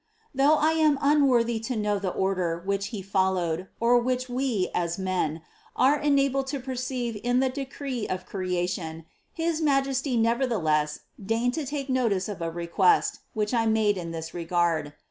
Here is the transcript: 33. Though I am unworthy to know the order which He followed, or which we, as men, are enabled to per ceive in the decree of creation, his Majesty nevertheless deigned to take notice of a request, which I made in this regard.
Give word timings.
33. 0.35 0.43
Though 0.47 0.55
I 0.59 0.71
am 0.71 0.97
unworthy 0.99 1.59
to 1.59 1.75
know 1.75 1.99
the 1.99 2.09
order 2.09 2.57
which 2.57 2.87
He 2.87 3.03
followed, 3.03 3.67
or 3.79 3.99
which 3.99 4.27
we, 4.27 4.69
as 4.73 4.97
men, 4.97 5.43
are 5.75 5.99
enabled 5.99 6.47
to 6.47 6.59
per 6.59 6.73
ceive 6.73 7.21
in 7.23 7.39
the 7.39 7.49
decree 7.49 8.07
of 8.07 8.25
creation, 8.25 9.05
his 9.31 9.61
Majesty 9.61 10.17
nevertheless 10.17 11.01
deigned 11.23 11.53
to 11.53 11.67
take 11.67 11.87
notice 11.87 12.27
of 12.27 12.41
a 12.41 12.49
request, 12.49 13.19
which 13.35 13.53
I 13.53 13.67
made 13.67 13.95
in 13.95 14.09
this 14.09 14.33
regard. 14.33 14.93